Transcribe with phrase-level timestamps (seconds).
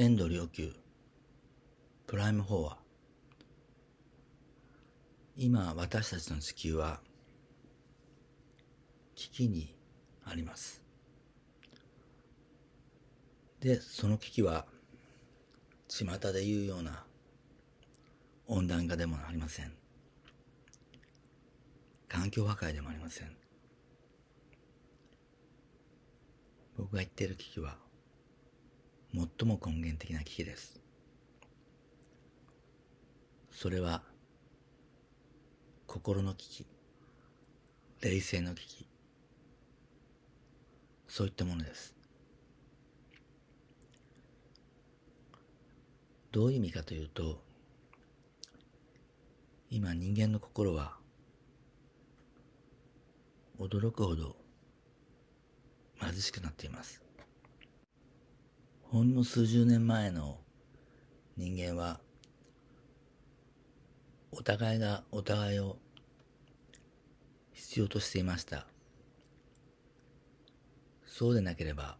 [0.00, 0.72] 遠藤良久。
[2.06, 2.78] プライム4は。
[5.36, 7.00] 今私たちの地球は
[9.16, 9.74] 危機に
[10.24, 10.80] あります。
[13.58, 14.66] でその危機は
[15.88, 17.02] 巷で言うような
[18.46, 19.72] 温暖化でもありません。
[22.06, 23.36] 環境破壊でもありません。
[26.76, 27.87] 僕が言っている危機は
[29.18, 30.80] 最も根源的な危機です。
[33.50, 34.02] それは
[35.88, 36.66] 心の危機
[38.00, 38.86] 冷静の危機
[41.08, 41.96] そういったものです。
[46.30, 47.42] どういう意味かというと
[49.70, 50.96] 今人間の心は
[53.58, 54.36] 驚くほど
[56.00, 57.07] 貧しくなっています。
[58.90, 60.38] ほんの数十年前の
[61.36, 62.00] 人間は
[64.32, 65.76] お互いがお互いを
[67.52, 68.66] 必要としていました。
[71.04, 71.98] そうでなければ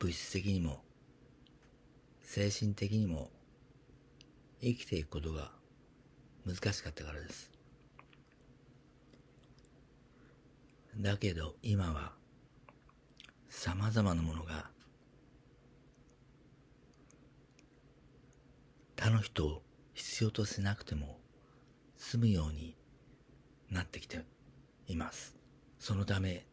[0.00, 0.82] 物質的にも
[2.20, 3.30] 精神的にも
[4.60, 5.52] 生きていくことが
[6.44, 7.52] 難しかったからです。
[10.98, 12.14] だけど今は
[13.48, 14.73] 様々なものが
[18.96, 21.18] 他の人を必要としなくても
[21.96, 22.76] 済むように
[23.70, 24.24] なってきて
[24.86, 25.36] います。
[25.78, 26.46] そのため、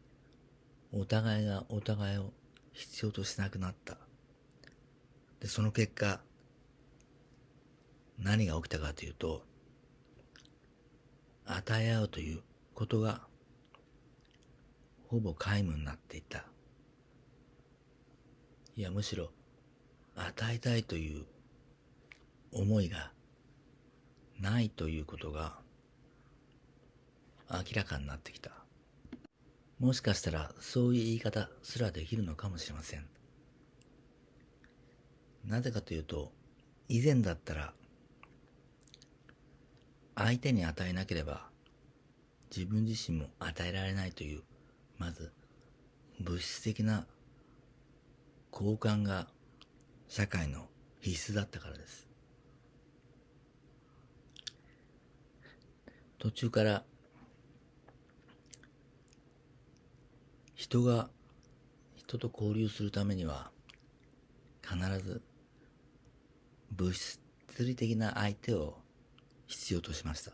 [0.92, 2.34] お互いがお互いを
[2.73, 3.97] 必要としなくなった。
[5.39, 6.22] で、その結果、
[8.17, 9.44] 何が起きたかというと、
[11.45, 12.42] 与え合うという
[12.73, 13.22] ことが、
[15.08, 16.45] ほぼ皆無になっていた。
[18.75, 19.31] いや、むしろ、
[20.16, 21.25] 与えたいという
[22.54, 23.12] 思いが
[24.40, 25.58] ないということが
[27.50, 28.52] 明らかになってきた。
[29.80, 33.06] もしかしたらそういう言い方すらできるのかもしれません。
[35.46, 36.31] なぜかというと、
[36.88, 37.74] 以前だったら
[40.16, 41.50] 相手に与えなければ
[42.56, 44.44] 自分自身も与えられないという、
[44.98, 45.31] まず
[46.20, 47.08] 物質的な
[48.52, 49.28] 交換が
[50.08, 50.68] 社会の
[51.00, 52.11] 必須だったからです。
[56.22, 56.84] 途中から
[60.54, 61.09] 人が
[61.96, 63.50] 人と交流するためには
[64.62, 65.24] 必ず
[66.74, 67.20] 物質
[67.58, 68.78] 理的な相手を
[69.48, 70.31] 必要としました。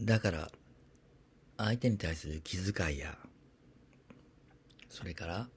[0.00, 0.50] だから
[1.56, 3.16] 相手に対する気遣いや
[4.88, 5.48] それから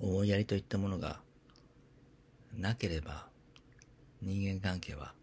[0.00, 1.20] 思いやりといったものが
[2.52, 3.27] なければ
[4.20, 5.14] 人間関係は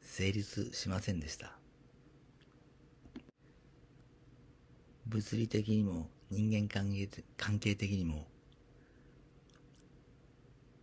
[0.00, 1.52] 成立しませんでした。
[5.06, 7.08] 物理的にも人間関係
[7.38, 8.26] 関係的にも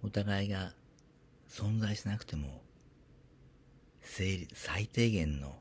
[0.01, 0.73] お互いが
[1.47, 2.61] 存在しなくても
[4.01, 5.55] 最低限の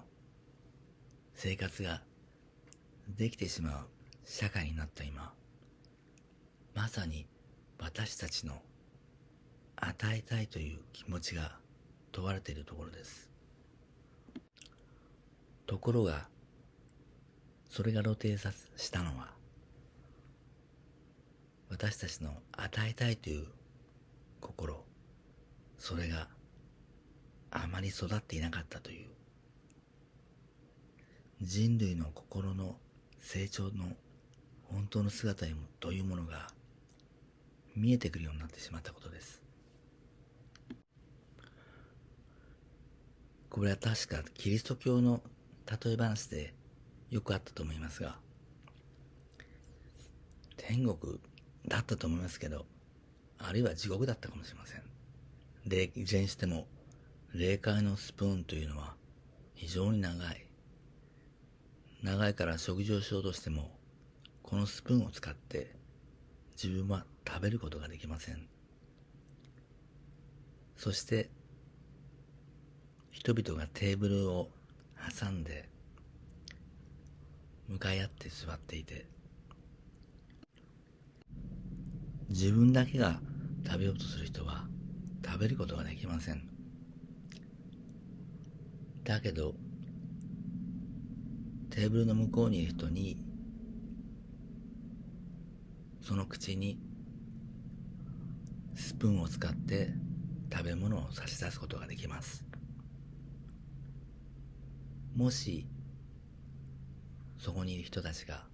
[1.34, 2.00] 生活が
[3.18, 3.86] できてしまう
[4.24, 5.32] 社会になった今
[6.74, 7.26] まさに
[7.78, 8.62] 私たちの
[9.76, 11.56] 与えたいという気持ちが
[12.12, 13.30] 問われているところです。
[15.66, 16.28] ところが
[17.70, 18.38] それが露呈
[18.76, 19.32] したのは
[21.70, 23.46] 私たちの与えたいという
[24.40, 24.84] 心
[25.78, 26.28] それが
[27.50, 29.06] あまり育っていなかったという
[31.40, 32.76] 人類の心の
[33.18, 33.70] 成長の
[34.64, 35.46] 本当の姿
[35.80, 36.48] というものが
[37.74, 39.42] 見えてくるようになってしまったことです。
[43.54, 45.22] これは確かキリスト教の
[45.70, 46.52] 例え話で
[47.08, 48.16] よくあったと思いますが、
[50.56, 51.20] 天国
[51.68, 52.66] だったと思いますけど、
[53.38, 54.82] あるいは地獄だったかもしれません。
[55.68, 56.66] で、いずれにしても、
[57.32, 58.96] 霊界のスプーンというのは
[59.54, 60.46] 非常に長い。
[62.02, 63.70] 長いから食事をしようとしても、
[64.42, 65.76] このスプーンを使って
[66.60, 68.48] 自分は食べることができません。
[70.76, 71.30] そして
[73.14, 74.50] 人々がテーブルを
[75.18, 75.68] 挟んで
[77.68, 79.06] 向かい合って座っていて
[82.28, 83.20] 自分だけが
[83.64, 84.64] 食べようとする人は
[85.24, 86.42] 食べることができません。
[89.04, 89.54] だけど
[91.70, 93.16] テーブルの向こうにいる人に
[96.02, 96.78] その口に
[98.74, 99.90] スプーンを使って
[100.52, 102.53] 食べ物を差し出すことができます。
[105.14, 105.66] もし
[107.38, 108.44] そこにいる人たちが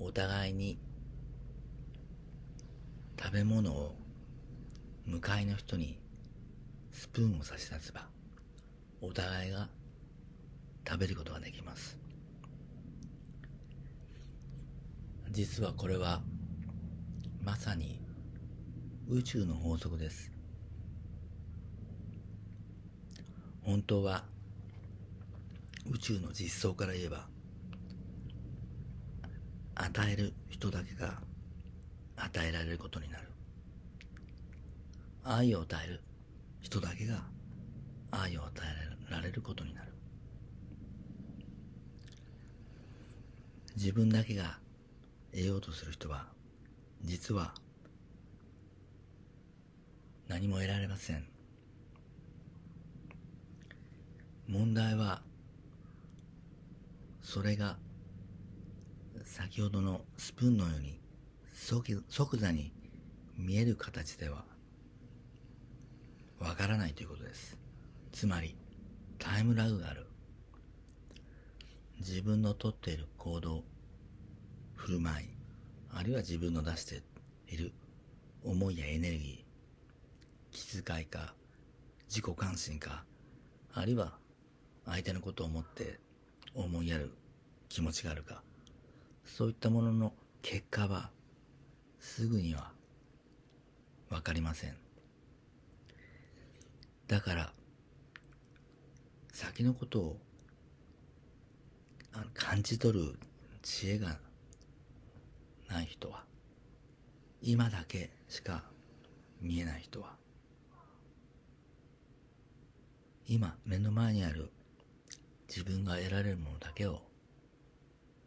[0.00, 0.78] お互いに
[3.16, 3.94] 食べ物を
[5.06, 5.98] 向かいの人に
[6.90, 8.08] スプーンを差し出せば
[9.00, 9.68] お互いが
[10.86, 11.98] 食べることができます。
[15.30, 16.22] 実はこれは
[17.42, 18.00] まさに
[19.08, 20.32] 宇宙の法則です。
[23.62, 24.24] 本当は
[25.86, 27.26] 宇宙の実相から言えば
[29.74, 31.20] 与える人だけが
[32.16, 33.28] 与えられることになる。
[35.24, 36.02] 愛を与える
[36.60, 37.22] 人だけが
[38.10, 38.50] 愛を与
[39.08, 39.92] えられることになる。
[43.76, 44.58] 自分だけが
[45.32, 46.26] 得ようとする人は
[47.02, 47.52] 実は
[50.28, 51.26] 何も得られません。
[54.46, 55.22] 問題は
[57.34, 57.76] それが
[59.24, 61.00] 先ほどのスプーンのように
[62.08, 62.70] 即座に
[63.36, 64.44] 見える形では
[66.38, 67.58] わからないということです。
[68.12, 68.54] つまり
[69.18, 70.06] タイムラグがある。
[71.98, 73.64] 自分のとっている行動
[74.76, 75.26] 振る舞い
[75.92, 77.02] あるいは自分の出して
[77.48, 77.72] いる
[78.44, 81.34] 思いやエネルギー気遣いか
[82.08, 83.02] 自己関心か
[83.72, 84.12] あるいは
[84.86, 85.98] 相手のことを思って
[86.54, 87.10] 思いやる
[87.74, 88.40] 気持ちがあるか。
[89.24, 90.12] そういったものの
[90.42, 91.10] 結果は
[91.98, 92.70] すぐには
[94.10, 94.76] 分かりません。
[97.08, 97.52] だから
[99.32, 100.16] 先のことを
[102.32, 103.18] 感じ取る
[103.60, 104.18] 知恵が
[105.68, 106.22] ない人は
[107.42, 108.62] 今だけしか
[109.40, 110.14] 見えない人は
[113.26, 114.52] 今目の前にある
[115.48, 117.02] 自分が得られるものだけを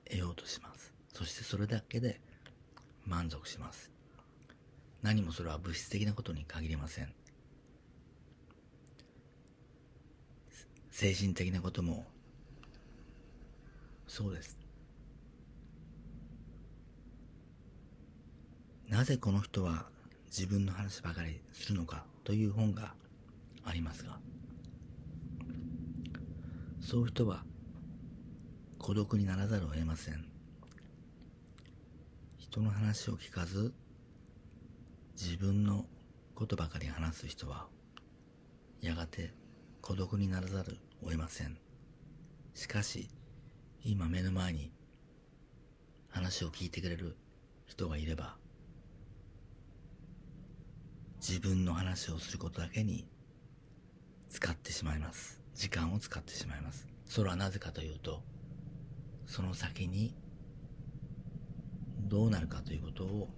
[0.07, 0.93] 得ようとします。
[1.13, 2.19] そしてそれだけで
[3.05, 3.91] 満足します。
[5.01, 7.13] 何もそれは物質的なことに限りません。
[10.91, 12.05] 精神的なことも
[14.07, 14.57] そうです。
[18.89, 19.85] なぜこの人は
[20.27, 22.93] 自分の話ばかりするのかという本が
[23.65, 24.17] ありますが
[26.79, 27.43] そういう人は
[28.79, 30.25] 孤独にならざるを得ません。
[32.37, 33.73] 人の話を聞かず
[35.21, 35.85] 自分の
[36.35, 37.67] ことばかり話す人は
[38.81, 39.33] やがて
[39.81, 41.57] 孤独にならざるを得ません。
[42.53, 43.09] しかし
[43.83, 44.71] 今目の前に
[46.09, 47.17] 話を聞いてくれる
[47.65, 48.37] 人がいれば
[51.19, 53.05] 自分の話をすることだけに
[54.29, 55.41] 使ってしまいます。
[55.55, 56.87] 時間を使ってしまいます。
[57.05, 58.21] それはなぜかというと
[59.27, 60.15] その先に
[61.99, 63.29] どうなるかということを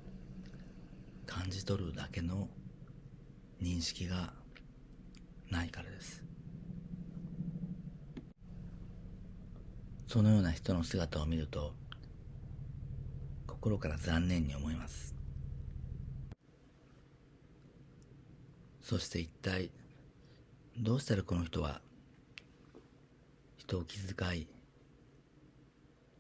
[1.26, 2.48] 感じ取るだけの
[3.62, 4.32] 認識が
[5.50, 6.24] ないからです。
[10.08, 11.74] そのような人の姿を見ると
[13.46, 15.16] 心から残念に思います。
[18.82, 19.70] そして一体
[20.78, 21.82] どうしたらこの人は
[23.58, 24.48] 人を気遣い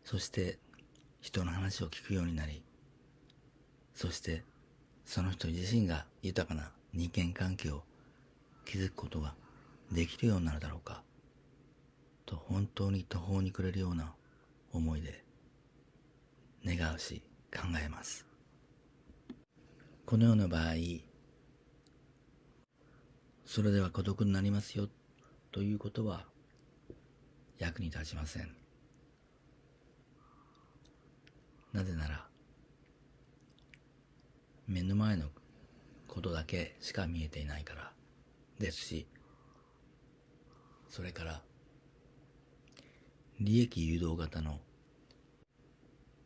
[0.09, 0.57] そして
[1.21, 2.63] 人の話を聞くようになり
[3.93, 4.43] そして
[5.05, 7.83] その人自身が豊かな人間関係を
[8.65, 9.35] 築くことが
[9.91, 11.03] できるようになるだろうか
[12.25, 14.15] と本当に途方に暮れるような
[14.73, 15.23] 思いで
[16.65, 17.21] 願うし
[17.55, 18.25] 考えます。
[20.07, 20.73] このような場合
[23.45, 24.87] それでは孤独になりますよ
[25.51, 26.25] ということは
[27.59, 28.68] 役に立ちません。
[31.73, 32.25] なぜなら
[34.67, 35.27] 目の前の
[36.07, 37.91] ことだけしか見えていないから
[38.59, 39.07] ですし
[40.89, 41.41] それから
[43.39, 44.59] 利益誘導型の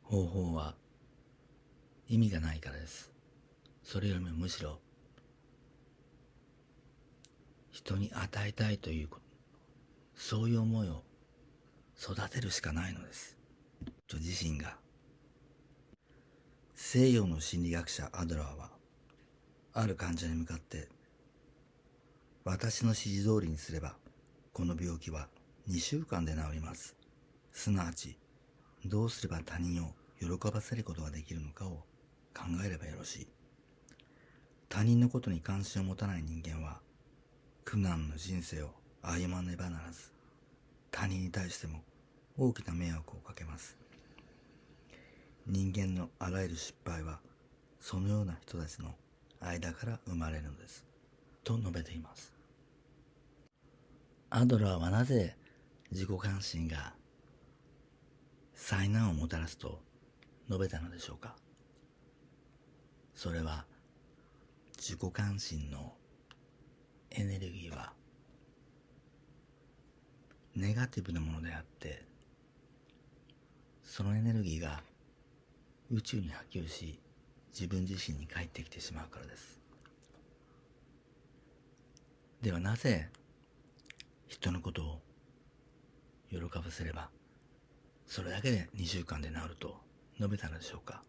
[0.03, 0.75] 方法は
[2.07, 3.11] 意味がないからです。
[3.83, 4.79] それよりもむしろ
[7.71, 9.09] 人に与えたいという
[10.15, 11.03] そういう思いを
[11.99, 13.37] 育てるしかないのです。
[14.13, 14.77] 自身が
[16.95, 18.69] 西洋の心理学者アドラーは
[19.73, 20.89] ある患者に向かって
[22.45, 23.95] 私の指示通りにすれば
[24.53, 25.27] この病気は
[25.67, 26.95] 2週間で治ります
[27.51, 28.15] すなわち
[28.85, 29.87] どうすれば他人を
[30.19, 31.69] 喜ばせることができるのかを
[32.31, 33.27] 考えればよろしい。
[34.69, 36.77] 他人のことに関心を持たない人間は
[37.65, 38.69] 苦難の人生を
[39.01, 40.11] 歩まねばならず
[40.91, 41.79] 他人に対しても
[42.37, 43.75] 大きな迷惑をかけます
[45.45, 47.19] 人間のあらゆる失敗は
[47.79, 48.95] そのような人たちの
[49.41, 50.85] 間から生まれるのです。
[51.43, 52.33] と述べています。
[54.29, 55.35] アドラーはなぜ
[55.91, 56.93] 自己関心が
[58.53, 59.81] 災難をもたらすと
[60.47, 61.35] 述べたのでしょうか。
[63.13, 63.65] それは
[64.77, 65.93] 自己関心の
[67.11, 67.93] エネルギーは
[70.55, 72.05] ネガティブなものであって
[73.83, 74.81] そのエネルギーが
[75.93, 76.99] 宇宙に波及し
[77.53, 79.61] 自分自身に返ってきてしまうからです。
[82.41, 83.09] ではなぜ
[84.25, 85.01] 人のことを
[86.31, 87.11] 喜ばせれば
[88.07, 89.77] それだけで2週間で治ると
[90.17, 91.03] 述べたのでしょうか。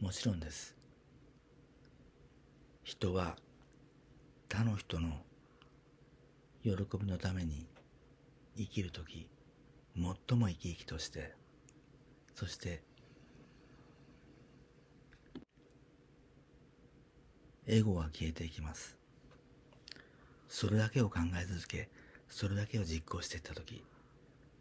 [0.00, 0.74] もちろんです。
[2.82, 3.36] 人は
[4.48, 5.10] 他の人の
[6.64, 7.66] 喜びのために
[8.56, 9.28] 生きる時
[9.94, 11.34] 最も生き生きとして
[12.34, 12.82] そして
[17.72, 18.98] エゴは消えていきます。
[20.46, 21.88] それだけを考え続け
[22.28, 23.82] それだけを実行していった時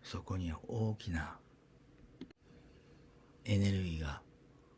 [0.02, 1.36] そこには大きな
[3.44, 4.22] エネルギーが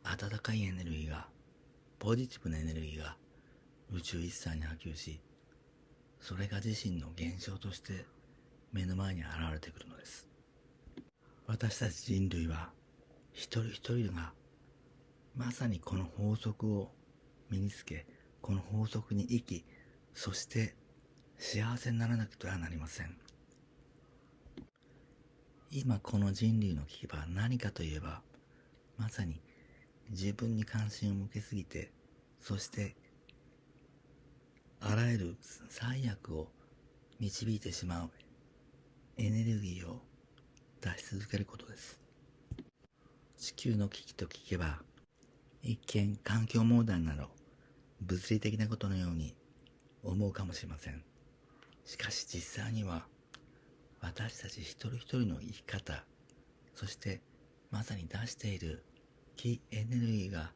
[0.02, 1.28] 温かいエネルギーが
[2.00, 3.16] ポジティブなエネルギーが
[3.92, 5.20] 宇宙一切に波及し
[6.20, 8.04] それが自身の現象として
[8.72, 10.26] 目の前に現れてくるのです。
[11.46, 12.70] 私たち人類は
[13.32, 14.32] 一人一人が
[15.36, 16.90] まさにこの法則を
[17.50, 18.04] 身につけ
[18.44, 19.64] この法則に生き
[20.12, 20.74] そして
[21.38, 23.16] 幸せにならなくてはなりません。
[25.70, 28.20] 今この人類の危機は何かといえば
[28.98, 29.40] まさに
[30.10, 31.90] 自分に関心を向けすぎて
[32.38, 32.94] そして
[34.78, 35.36] あらゆる
[35.70, 36.48] 最悪を
[37.20, 38.10] 導いてしまう
[39.16, 40.02] エネルギーを
[40.82, 41.98] 出し続けることです。
[43.38, 44.82] 地球の危機と聞けば
[45.62, 47.30] 一見環境問題など
[48.06, 49.34] 物理的なことのように
[50.02, 51.02] 思うかもしれません。
[51.84, 53.06] しかし実際には
[54.00, 56.04] 私たち一人一人の生き方
[56.74, 57.20] そして
[57.70, 58.82] まさに出している
[59.36, 60.52] 気エネルギーが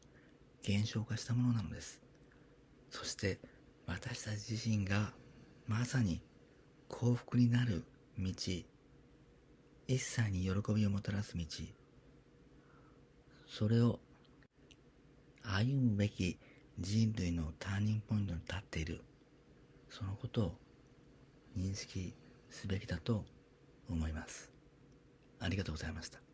[0.63, 2.01] 減少化したものなのです。
[2.91, 3.39] そして
[3.87, 5.13] 私たち自身が
[5.67, 6.21] まさに
[6.89, 7.85] 幸福になる
[8.19, 8.31] 道
[9.87, 11.45] 一切に喜びをもたらす道
[13.47, 13.99] それを
[15.43, 16.39] 歩むべき
[16.81, 19.03] 人類のターニングポイントに立っている。
[19.91, 20.53] そのことを
[21.57, 22.15] 認識
[22.51, 23.25] すべきだと
[23.91, 24.53] 思います。
[25.41, 26.28] ありがとうございました。